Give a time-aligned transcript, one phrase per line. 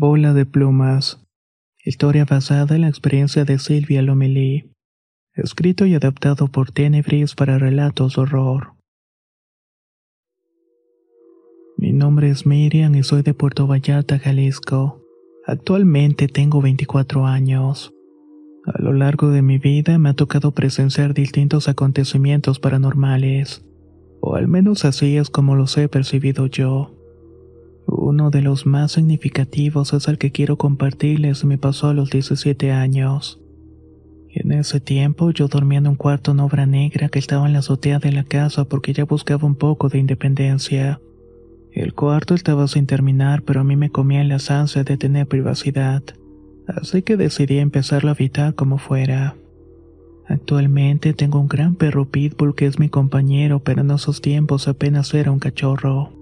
[0.00, 1.26] Bola de plumas.
[1.84, 4.70] Historia basada en la experiencia de Silvia Lomelí.
[5.34, 8.74] Escrito y adaptado por Tenebris para relatos de horror.
[11.76, 15.02] Mi nombre es Miriam y soy de Puerto Vallarta, Jalisco.
[15.44, 17.92] Actualmente tengo 24 años.
[18.66, 23.66] A lo largo de mi vida me ha tocado presenciar distintos acontecimientos paranormales,
[24.20, 26.97] o al menos así es como los he percibido yo.
[28.08, 32.72] Uno de los más significativos es el que quiero compartirles me pasó a los 17
[32.72, 33.38] años.
[34.30, 37.58] En ese tiempo yo dormía en un cuarto en obra negra que estaba en la
[37.58, 41.02] azotea de la casa porque ya buscaba un poco de independencia.
[41.70, 46.02] El cuarto estaba sin terminar, pero a mí me comía las ansias de tener privacidad,
[46.66, 49.36] así que decidí empezarlo a habitar como fuera.
[50.26, 55.12] Actualmente tengo un gran perro pitbull que es mi compañero, pero en esos tiempos apenas
[55.12, 56.17] era un cachorro.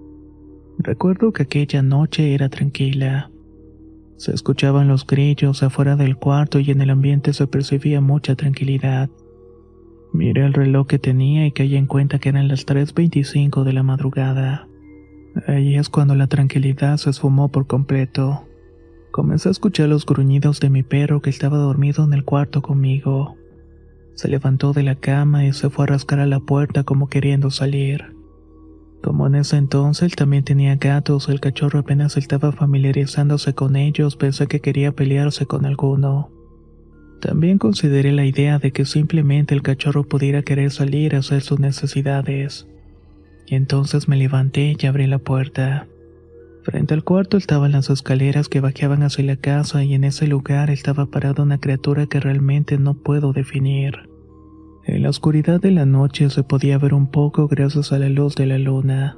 [0.79, 3.31] Recuerdo que aquella noche era tranquila.
[4.17, 9.09] Se escuchaban los grillos afuera del cuarto y en el ambiente se percibía mucha tranquilidad.
[10.13, 13.83] Miré el reloj que tenía y caí en cuenta que eran las 3.25 de la
[13.83, 14.67] madrugada.
[15.47, 18.47] Ahí es cuando la tranquilidad se esfumó por completo.
[19.11, 23.35] Comencé a escuchar los gruñidos de mi perro que estaba dormido en el cuarto conmigo.
[24.13, 27.51] Se levantó de la cama y se fue a rascar a la puerta como queriendo
[27.51, 28.16] salir.
[29.01, 34.47] Como en ese entonces también tenía gatos, el cachorro apenas estaba familiarizándose con ellos, pensé
[34.47, 36.31] que quería pelearse con alguno.
[37.21, 41.59] También consideré la idea de que simplemente el cachorro pudiera querer salir a hacer sus
[41.59, 42.67] necesidades.
[43.47, 45.87] Y entonces me levanté y abrí la puerta.
[46.63, 50.69] Frente al cuarto estaban las escaleras que bajaban hacia la casa y en ese lugar
[50.69, 54.06] estaba parada una criatura que realmente no puedo definir.
[54.87, 58.35] En la oscuridad de la noche se podía ver un poco gracias a la luz
[58.35, 59.17] de la luna.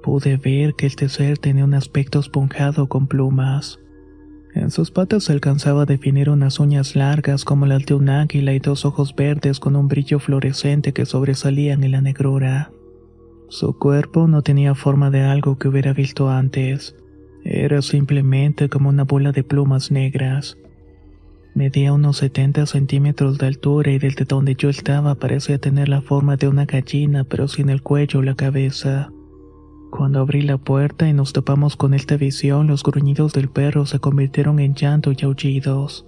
[0.00, 3.80] Pude ver que este ser tenía un aspecto esponjado con plumas.
[4.54, 8.52] En sus patas se alcanzaba a definir unas uñas largas como las de un águila
[8.52, 12.70] y dos ojos verdes con un brillo fluorescente que sobresalían en la negrura.
[13.48, 16.94] Su cuerpo no tenía forma de algo que hubiera visto antes.
[17.42, 20.56] Era simplemente como una bola de plumas negras.
[21.56, 26.36] Medía unos 70 centímetros de altura y desde donde yo estaba parecía tener la forma
[26.36, 29.10] de una gallina pero sin el cuello o la cabeza.
[29.90, 34.00] Cuando abrí la puerta y nos topamos con esta visión, los gruñidos del perro se
[34.00, 36.06] convirtieron en llanto y aullidos.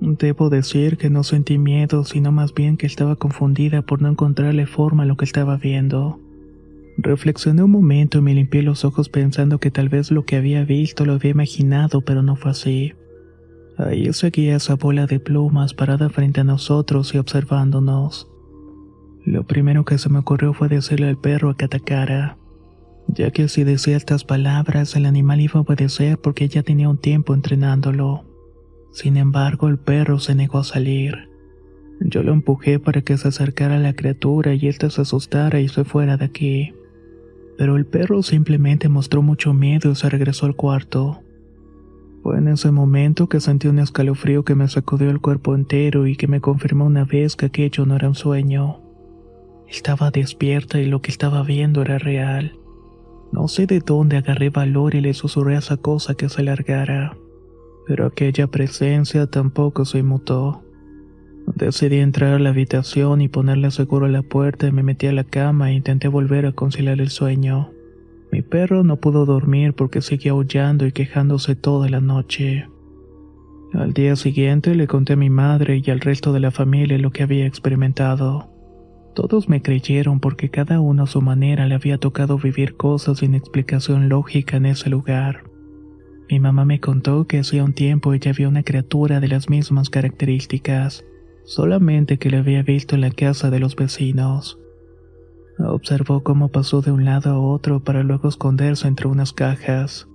[0.00, 4.66] Debo decir que no sentí miedo, sino más bien que estaba confundida por no encontrarle
[4.66, 6.20] forma a lo que estaba viendo.
[6.96, 10.64] Reflexioné un momento y me limpié los ojos pensando que tal vez lo que había
[10.64, 12.92] visto lo había imaginado, pero no fue así.
[13.78, 18.28] Ahí seguía esa bola de plumas parada frente a nosotros y observándonos.
[19.24, 22.38] Lo primero que se me ocurrió fue decirle al perro que atacara,
[23.08, 26.98] ya que si decía estas palabras el animal iba a obedecer porque ya tenía un
[26.98, 28.24] tiempo entrenándolo.
[28.92, 31.28] Sin embargo, el perro se negó a salir.
[32.00, 35.68] Yo lo empujé para que se acercara a la criatura y ésta se asustara y
[35.68, 36.74] se fuera de aquí.
[37.58, 41.22] Pero el perro simplemente mostró mucho miedo y se regresó al cuarto.
[42.26, 46.16] Fue en ese momento que sentí un escalofrío que me sacudió el cuerpo entero y
[46.16, 48.80] que me confirmó una vez que aquello no era un sueño.
[49.68, 52.58] Estaba despierta y lo que estaba viendo era real.
[53.30, 57.16] No sé de dónde agarré valor y le susurré a esa cosa que se largara.
[57.86, 60.64] Pero aquella presencia tampoco se inmutó.
[61.54, 65.22] Decidí entrar a la habitación y ponerle seguro la puerta y me metí a la
[65.22, 67.70] cama e intenté volver a conciliar el sueño.
[68.32, 72.68] Mi perro no pudo dormir porque seguía aullando y quejándose toda la noche.
[73.72, 77.10] Al día siguiente le conté a mi madre y al resto de la familia lo
[77.10, 78.50] que había experimentado.
[79.14, 83.34] Todos me creyeron porque cada uno a su manera le había tocado vivir cosas sin
[83.34, 85.44] explicación lógica en ese lugar.
[86.28, 89.90] Mi mamá me contó que hacía un tiempo ella vio una criatura de las mismas
[89.90, 91.04] características,
[91.44, 94.58] solamente que le había visto en la casa de los vecinos.
[95.58, 100.06] Observó cómo pasó de un lado a otro para luego esconderse entre unas cajas.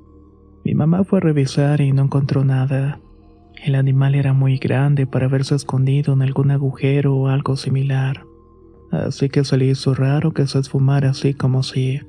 [0.63, 2.99] Mi mamá fue a revisar y no encontró nada.
[3.63, 8.23] El animal era muy grande para haberse escondido en algún agujero o algo similar,
[8.91, 11.99] así que se le hizo raro que se esfumara así como si.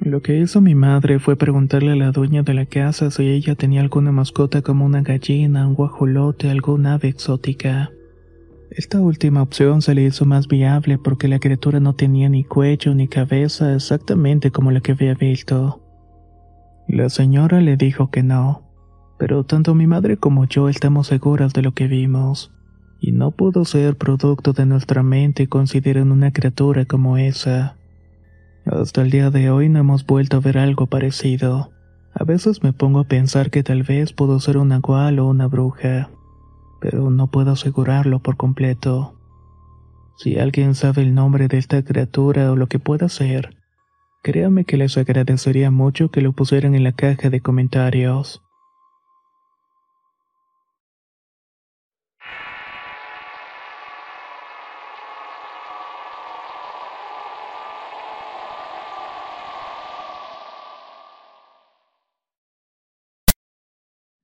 [0.00, 3.54] Lo que hizo mi madre fue preguntarle a la dueña de la casa si ella
[3.54, 7.90] tenía alguna mascota como una gallina, un guajolote, alguna ave exótica.
[8.76, 12.92] Esta última opción se le hizo más viable porque la criatura no tenía ni cuello
[12.92, 15.80] ni cabeza exactamente como la que había visto.
[16.88, 18.64] La señora le dijo que no,
[19.16, 22.52] pero tanto mi madre como yo estamos seguras de lo que vimos,
[23.00, 27.76] y no pudo ser producto de nuestra mente considerar una criatura como esa.
[28.66, 31.70] Hasta el día de hoy no hemos vuelto a ver algo parecido.
[32.12, 35.46] A veces me pongo a pensar que tal vez pudo ser una gual o una
[35.46, 36.10] bruja,
[36.84, 39.14] pero no puedo asegurarlo por completo.
[40.18, 43.56] Si alguien sabe el nombre de esta criatura o lo que pueda ser,
[44.22, 48.42] créame que les agradecería mucho que lo pusieran en la caja de comentarios.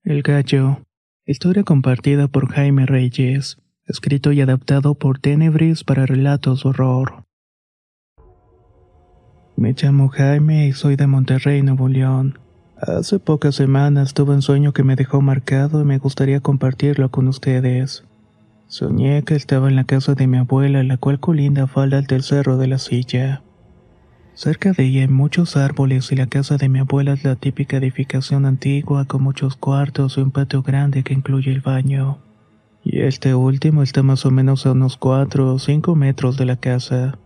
[0.05, 0.90] El gallo.
[1.31, 3.59] Historia compartida por Jaime Reyes.
[3.87, 7.23] Escrito y adaptado por Tenebris para relatos horror.
[9.55, 12.41] Me llamo Jaime y soy de Monterrey, Nuevo León.
[12.77, 17.29] Hace pocas semanas tuve un sueño que me dejó marcado y me gustaría compartirlo con
[17.29, 18.03] ustedes.
[18.67, 22.57] Soñé que estaba en la casa de mi abuela, la cual colinda falda del cerro
[22.57, 23.45] de la silla.
[24.41, 27.77] Cerca de ella hay muchos árboles y la casa de mi abuela es la típica
[27.77, 32.17] edificación antigua con muchos cuartos y un patio grande que incluye el baño.
[32.83, 36.57] Y este último está más o menos a unos 4 o 5 metros de la
[36.57, 37.19] casa.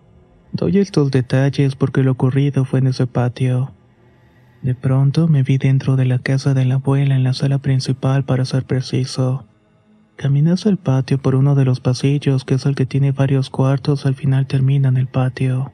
[0.51, 3.71] Doy estos detalles porque lo ocurrido fue en ese patio.
[4.63, 8.25] De pronto me vi dentro de la casa de la abuela en la sala principal
[8.25, 9.47] para ser preciso.
[10.17, 13.51] Caminé hacia el patio por uno de los pasillos que es el que tiene varios
[13.51, 15.73] cuartos al final termina en el patio.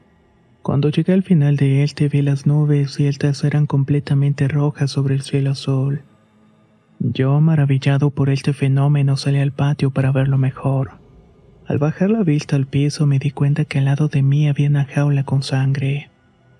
[0.61, 4.91] Cuando llegué al final de él te vi las nubes y estas eran completamente rojas
[4.91, 6.03] sobre el cielo azul.
[6.99, 10.99] Yo, maravillado por este fenómeno, salí al patio para verlo mejor.
[11.65, 14.69] Al bajar la vista al piso me di cuenta que al lado de mí había
[14.69, 16.11] una jaula con sangre.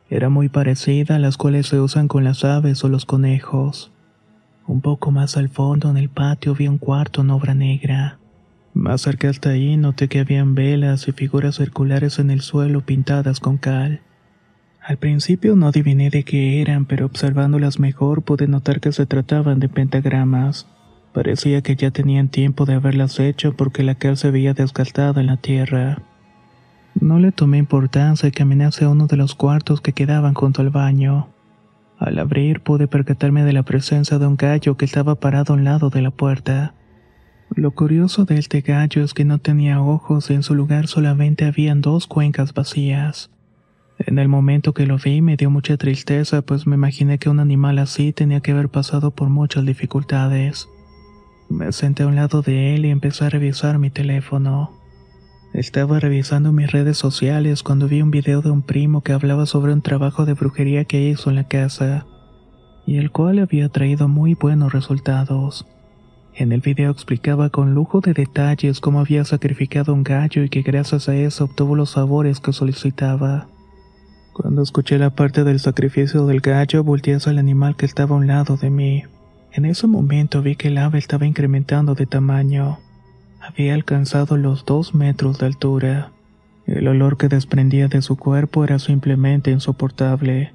[0.09, 3.92] Era muy parecida a las cuales se usan con las aves o los conejos.
[4.65, 8.20] Un poco más al fondo en el patio vi un cuarto en obra negra.
[8.73, 13.39] Más cerca hasta ahí noté que habían velas y figuras circulares en el suelo pintadas
[13.39, 14.01] con cal.
[14.81, 19.59] Al principio no adiviné de qué eran, pero observándolas mejor pude notar que se trataban
[19.59, 20.68] de pentagramas.
[21.13, 25.27] Parecía que ya tenían tiempo de haberlas hecho porque la cal se veía desgastada en
[25.27, 26.01] la tierra.
[27.00, 30.69] No le tomé importancia y caminé hacia uno de los cuartos que quedaban junto al
[30.69, 31.29] baño.
[32.00, 35.63] Al abrir pude percatarme de la presencia de un gallo que estaba parado a un
[35.63, 36.74] lado de la puerta.
[37.53, 41.44] Lo curioso de este gallo es que no tenía ojos y en su lugar solamente
[41.44, 43.30] habían dos cuencas vacías.
[44.00, 47.42] En el momento que lo vi me dio mucha tristeza, pues me imaginé que un
[47.42, 50.69] animal así tenía que haber pasado por muchas dificultades.
[51.50, 54.71] Me senté a un lado de él y empecé a revisar mi teléfono.
[55.53, 59.74] Estaba revisando mis redes sociales cuando vi un video de un primo que hablaba sobre
[59.74, 62.06] un trabajo de brujería que hizo en la casa,
[62.88, 65.68] y el cual había traído muy buenos resultados.
[66.33, 70.62] En el video explicaba con lujo de detalles cómo había sacrificado un gallo y que
[70.62, 73.48] gracias a eso obtuvo los sabores que solicitaba.
[74.34, 78.20] Cuando escuché la parte del sacrificio del gallo, volteé hacia el animal que estaba a
[78.20, 79.03] un lado de mí.
[79.51, 82.79] En ese momento vi que el ave estaba incrementando de tamaño.
[83.41, 86.12] Había alcanzado los dos metros de altura.
[86.65, 90.53] El olor que desprendía de su cuerpo era simplemente insoportable.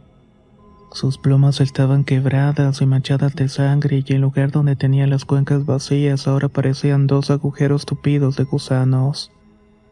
[0.92, 5.66] Sus plumas estaban quebradas y manchadas de sangre y en lugar donde tenía las cuencas
[5.66, 9.30] vacías ahora parecían dos agujeros tupidos de gusanos.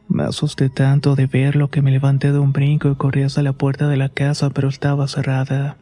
[0.09, 3.53] Me asusté tanto de verlo que me levanté de un brinco y corrí hacia la
[3.53, 5.77] puerta de la casa pero estaba cerrada.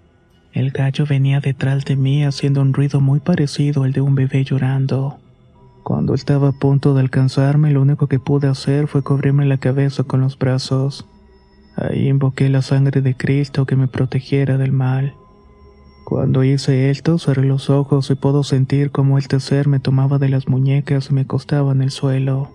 [0.53, 4.45] El gallo venía detrás de mí haciendo un ruido muy parecido al de un bebé
[4.45, 5.19] llorando.
[5.83, 10.05] Cuando estaba a punto de alcanzarme lo único que pude hacer fue cubrirme la cabeza
[10.05, 11.07] con los brazos.
[11.77, 15.15] Ahí invoqué la sangre de Cristo que me protegiera del mal.
[16.05, 20.29] Cuando hice esto, cerré los ojos y puedo sentir cómo este ser me tomaba de
[20.29, 22.51] las muñecas y me acostaba en el suelo.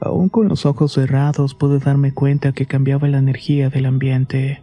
[0.00, 4.62] Aún con los ojos cerrados pude darme cuenta que cambiaba la energía del ambiente.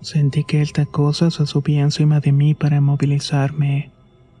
[0.00, 3.90] Sentí que esta cosa se subía encima de mí para movilizarme.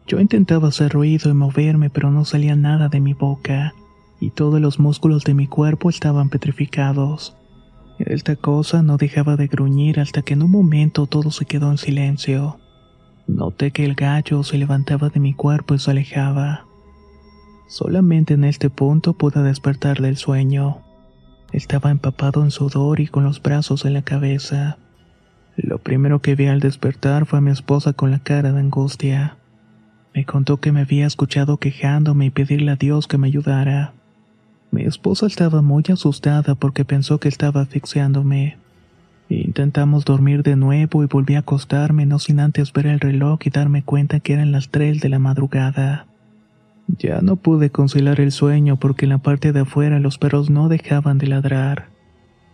[0.06, 3.74] Yo intentaba hacer ruido y moverme, pero no salía nada de mi boca,
[4.20, 7.36] y todos los músculos de mi cuerpo estaban petrificados.
[8.06, 11.76] Esta cosa no dejaba de gruñir hasta que en un momento todo se quedó en
[11.76, 12.58] silencio.
[13.26, 16.64] Noté que el gallo se levantaba de mi cuerpo y se alejaba.
[17.68, 20.78] Solamente en este punto pude despertar del sueño.
[21.52, 24.78] Estaba empapado en sudor y con los brazos en la cabeza.
[25.56, 29.36] Lo primero que vi al despertar fue a mi esposa con la cara de angustia.
[30.14, 33.92] Me contó que me había escuchado quejándome y pedirle a Dios que me ayudara.
[34.70, 38.56] Mi esposa estaba muy asustada porque pensó que estaba asfixiándome.
[39.28, 43.50] Intentamos dormir de nuevo y volví a acostarme no sin antes ver el reloj y
[43.50, 46.06] darme cuenta que eran las tres de la madrugada.
[46.98, 50.68] Ya no pude conciliar el sueño porque en la parte de afuera los perros no
[50.68, 51.88] dejaban de ladrar.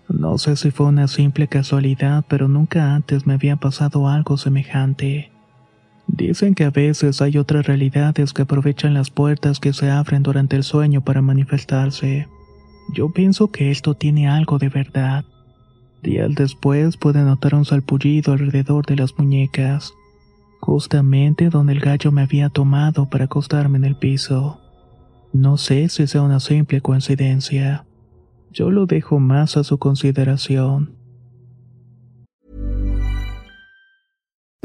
[0.09, 5.31] No sé si fue una simple casualidad, pero nunca antes me había pasado algo semejante.
[6.09, 10.57] Dicen que a veces hay otras realidades que aprovechan las puertas que se abren durante
[10.57, 12.29] el sueño para manifestarse.
[12.95, 15.25] Yo pienso que esto tiene algo de verdad.
[16.03, 19.93] Días después pude notar un salpullido alrededor de las muñecas,
[20.61, 24.61] justamente donde el gallo me había tomado para acostarme en el piso.
[25.33, 27.85] No sé si sea una simple coincidencia.
[28.53, 30.96] Yo lo dejo más a su consideración.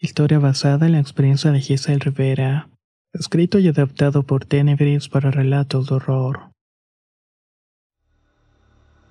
[0.00, 2.68] Historia basada en la experiencia de Giselle Rivera.
[3.12, 6.52] Escrito y adaptado por Tenebris para relatos de horror.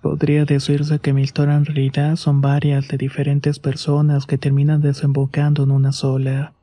[0.01, 5.63] Podría decirse que mi historia en realidad son varias de diferentes personas que terminan desembocando
[5.63, 6.53] en una sola.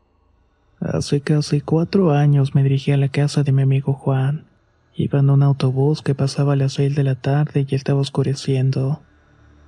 [0.81, 4.47] Hace casi cuatro años me dirigí a la casa de mi amigo Juan.
[4.95, 9.03] Iba en un autobús que pasaba a las seis de la tarde y estaba oscureciendo.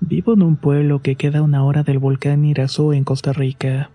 [0.00, 3.90] Vivo en un pueblo que queda a una hora del volcán Irazú en Costa Rica.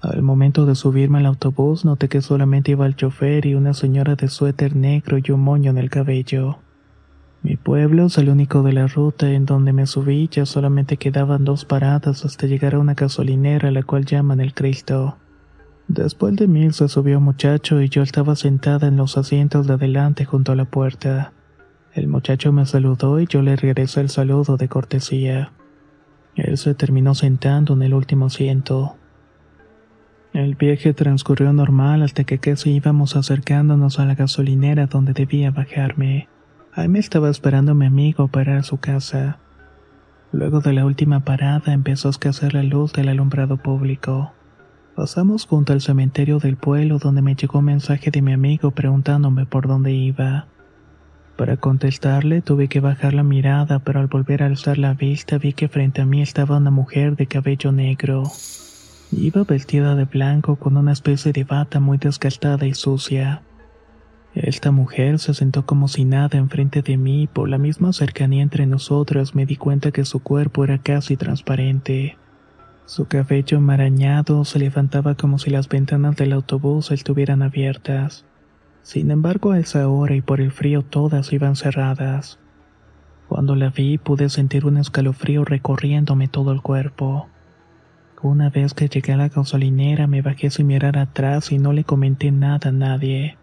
[0.00, 4.14] Al momento de subirme al autobús noté que solamente iba el chofer y una señora
[4.14, 6.58] de suéter negro y un moño en el cabello.
[7.42, 11.44] Mi pueblo es el único de la ruta en donde me subí ya solamente quedaban
[11.44, 15.16] dos paradas hasta llegar a una gasolinera a la cual llaman el Cristo.
[15.88, 19.74] Después de mí se subió un muchacho y yo estaba sentada en los asientos de
[19.74, 21.32] adelante junto a la puerta.
[21.94, 25.52] El muchacho me saludó y yo le regresé el saludo de cortesía.
[26.36, 28.96] Él se terminó sentando en el último asiento.
[30.32, 36.28] El viaje transcurrió normal hasta que casi íbamos acercándonos a la gasolinera donde debía bajarme.
[36.72, 39.38] Ahí me estaba esperando mi amigo para su casa.
[40.30, 44.32] Luego de la última parada empezó a escasear la luz del alumbrado público.
[44.94, 49.46] Pasamos junto al cementerio del pueblo donde me llegó un mensaje de mi amigo preguntándome
[49.46, 50.46] por dónde iba.
[51.36, 55.52] Para contestarle tuve que bajar la mirada, pero al volver a alzar la vista vi
[55.52, 58.24] que frente a mí estaba una mujer de cabello negro.
[59.10, 63.42] Iba vestida de blanco con una especie de bata muy desgastada y sucia.
[64.34, 68.42] Esta mujer se sentó como si nada enfrente de mí y por la misma cercanía
[68.42, 72.18] entre nosotros me di cuenta que su cuerpo era casi transparente.
[72.84, 78.26] Su cabello enmarañado se levantaba como si las ventanas del autobús estuvieran abiertas.
[78.82, 82.38] Sin embargo, a esa hora y por el frío todas iban cerradas.
[83.26, 87.28] Cuando la vi pude sentir un escalofrío recorriéndome todo el cuerpo.
[88.22, 91.84] Una vez que llegué a la gasolinera me bajé sin mirar atrás y no le
[91.84, 93.36] comenté nada a nadie.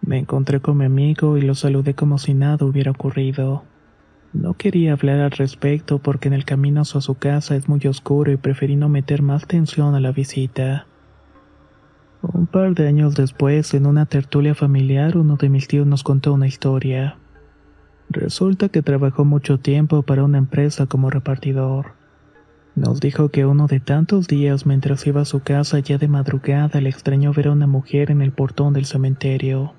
[0.00, 3.62] Me encontré con mi amigo y lo saludé como si nada hubiera ocurrido.
[4.32, 8.32] No quería hablar al respecto porque en el camino hacia su casa es muy oscuro
[8.32, 10.88] y preferí no meter más tensión a la visita.
[12.20, 16.32] Un par de años después, en una tertulia familiar, uno de mis tíos nos contó
[16.32, 17.16] una historia.
[18.10, 22.03] Resulta que trabajó mucho tiempo para una empresa como repartidor.
[22.76, 26.80] Nos dijo que uno de tantos días mientras iba a su casa ya de madrugada
[26.80, 29.74] le extrañó ver a una mujer en el portón del cementerio.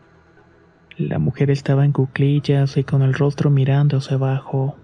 [0.98, 4.78] La mujer estaba en cuclillas y con el rostro mirando hacia abajo.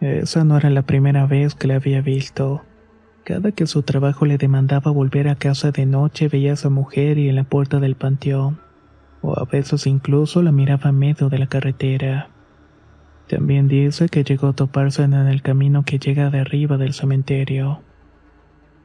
[0.00, 2.62] Esa no era la primera vez que la había visto.
[3.24, 7.16] Cada que su trabajo le demandaba volver a casa de noche veía a esa mujer
[7.16, 8.60] y en la puerta del panteón,
[9.22, 12.28] o a veces incluso la miraba a medio de la carretera.
[13.28, 17.80] También dice que llegó a toparse en el camino que llega de arriba del cementerio.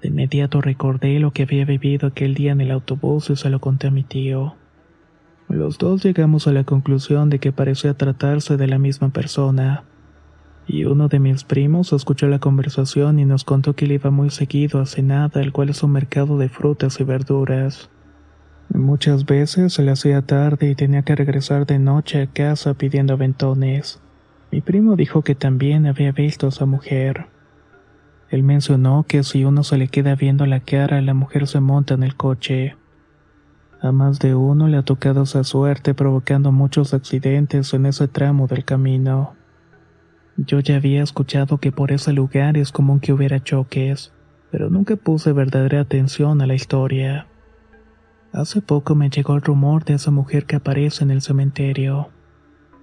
[0.02, 3.60] De inmediato recordé lo que había vivido aquel día en el autobús y se lo
[3.62, 4.56] conté a mi tío.
[5.48, 9.84] Los dos llegamos a la conclusión de que parecía tratarse de la misma persona.
[10.66, 14.32] Y uno de mis primos escuchó la conversación y nos contó que él iba muy
[14.32, 17.92] seguido a Senada, el cual es un mercado de frutas y verduras.
[18.74, 23.14] Muchas veces se le hacía tarde y tenía que regresar de noche a casa pidiendo
[23.14, 24.02] aventones.
[24.52, 27.28] Mi primo dijo que también había visto a esa mujer.
[28.30, 31.94] Él mencionó que si uno se le queda viendo la cara, la mujer se monta
[31.94, 32.76] en el coche.
[33.82, 38.48] A más de uno le ha tocado esa suerte provocando muchos accidentes en ese tramo
[38.48, 39.36] del camino.
[40.38, 44.14] Yo ya había escuchado que por ese lugar es común que hubiera choques,
[44.52, 47.28] pero nunca puse verdadera atención a la historia.
[48.34, 52.10] Hace poco me llegó el rumor de esa mujer que aparece en el cementerio.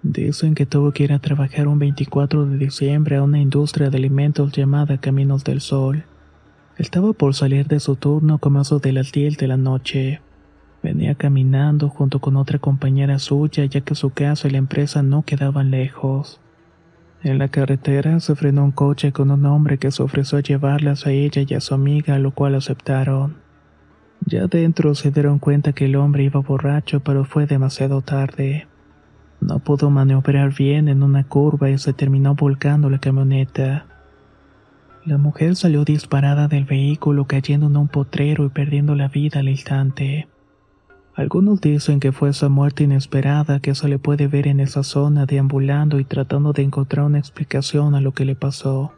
[0.03, 3.99] Dicen que tuvo que ir a trabajar un 24 de diciembre a una industria de
[3.99, 6.05] alimentos llamada Caminos del Sol.
[6.77, 10.21] Estaba por salir de su turno como eso de las 10 de la noche.
[10.85, 15.23] Venía caminando junto con otra compañera suya ya que su casa y la empresa no
[15.23, 16.41] quedaban lejos.
[17.25, 21.07] En la carretera se frenó un coche con un hombre que se ofreció a llevarlas
[21.07, 23.39] a ella y a su amiga, lo cual aceptaron.
[24.25, 28.69] Ya dentro se dieron cuenta que el hombre iba borracho, pero fue demasiado tarde.
[29.41, 33.87] No pudo maniobrar bien en una curva y se terminó volcando la camioneta.
[35.05, 39.49] La mujer salió disparada del vehículo cayendo en un potrero y perdiendo la vida al
[39.49, 40.29] instante.
[41.15, 45.27] Algunos dicen que fue esa muerte inesperada que se le puede ver en esa zona
[45.27, 48.93] deambulando y tratando de encontrar una explicación a lo que le pasó.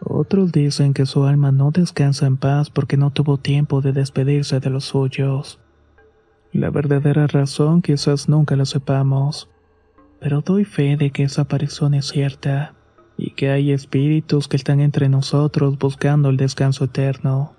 [0.00, 4.60] Otros dicen que su alma no descansa en paz porque no tuvo tiempo de despedirse
[4.60, 5.58] de los suyos.
[6.56, 9.50] La verdadera razón quizás nunca la sepamos,
[10.18, 12.72] pero doy fe de que esa aparición es cierta
[13.18, 17.52] y que hay espíritus que están entre nosotros buscando el descanso eterno.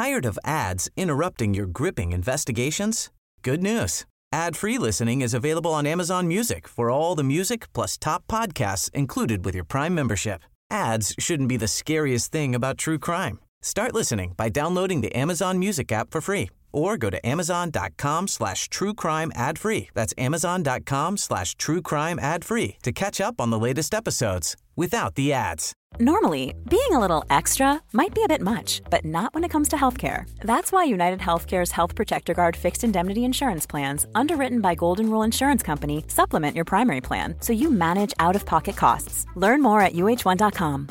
[0.00, 3.10] Tired of ads interrupting your gripping investigations?
[3.42, 4.06] Good news.
[4.32, 9.44] Ad-free listening is available on Amazon Music for all the music plus top podcasts included
[9.44, 10.40] with your Prime membership.
[10.70, 13.40] Ads shouldn't be the scariest thing about true crime.
[13.60, 18.68] Start listening by downloading the Amazon Music app for free or go to amazon.com slash
[18.68, 19.88] true crime ad free.
[19.94, 25.14] That's amazon.com slash true crime ad free to catch up on the latest episodes without
[25.14, 25.74] the ads.
[25.98, 29.68] Normally, being a little extra might be a bit much, but not when it comes
[29.68, 30.30] to healthcare.
[30.40, 35.24] That's why United Healthcare's Health Protector Guard fixed indemnity insurance plans, underwritten by Golden Rule
[35.24, 39.26] Insurance Company, supplement your primary plan so you manage out of pocket costs.
[39.34, 40.88] Learn more at uh1.com.